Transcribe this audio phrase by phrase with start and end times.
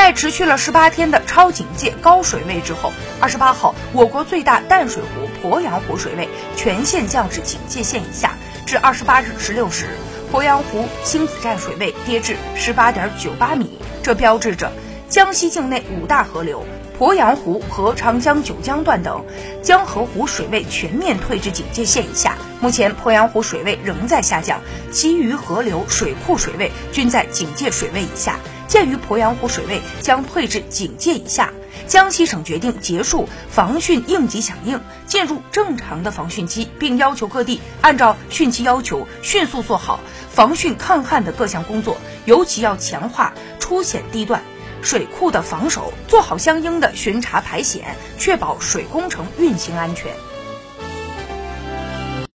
[0.00, 6.26] 在持续了十八天的超警戒高水位之后，二十八号，我国最大淡水湖鄱阳湖水位
[6.56, 8.32] 全线降至警戒线以下。
[8.64, 9.90] 至二十八日十六时，
[10.32, 14.72] 鄱阳湖星子站水位跌至十八点九八米，这标志着
[15.10, 16.64] 江西境内五大河流。
[16.98, 19.22] 鄱阳湖和长江九江段等
[19.62, 22.36] 江河湖水位全面退至警戒线以下。
[22.62, 28.38] 目前，鄱阳湖水位仍在下降，其余河流水库水位均在警戒水位以下。
[28.70, 31.52] 鉴于鄱阳湖水位将退至警戒以下，
[31.88, 39.98] 江西省决定结束防汛应急响应，进入正常的防汛期，并要求各地按照汛期要求迅速做好
[40.30, 44.40] 防汛抗旱的各项工作，尤其要强化出险地段。
[44.82, 50.14] 水库的防守，做好相应的巡查排险，确保水工程运行安全。